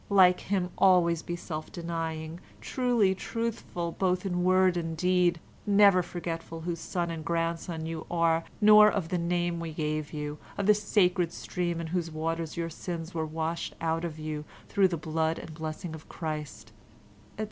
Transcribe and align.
Like 0.09 0.39
him, 0.39 0.71
always 0.79 1.21
be 1.21 1.35
self 1.35 1.71
denying, 1.71 2.39
truly 2.59 3.13
truthful 3.13 3.91
both 3.99 4.25
in 4.25 4.43
word 4.43 4.75
and 4.75 4.97
deed, 4.97 5.39
never 5.67 6.01
forgetful 6.01 6.61
whose 6.61 6.79
son 6.79 7.11
and 7.11 7.23
grandson 7.23 7.85
you 7.85 8.07
are, 8.09 8.43
nor 8.59 8.89
of 8.89 9.09
the 9.09 9.19
name 9.19 9.59
we 9.59 9.73
gave 9.73 10.11
you, 10.11 10.39
of 10.57 10.65
the 10.65 10.73
sacred 10.73 11.31
stream 11.31 11.79
in 11.79 11.85
whose 11.85 12.09
waters 12.09 12.57
your 12.57 12.71
sins 12.71 13.13
were 13.13 13.27
washed 13.27 13.75
out 13.79 14.03
of 14.03 14.17
you 14.17 14.43
through 14.67 14.87
the 14.87 14.97
blood 14.97 15.37
and 15.37 15.53
blessing 15.53 15.93
of 15.93 16.09
Christ," 16.09 16.71
etc. 17.33 17.37